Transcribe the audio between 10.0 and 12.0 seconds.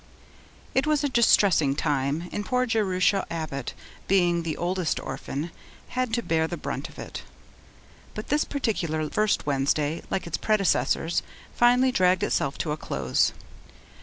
like its predecessors, finally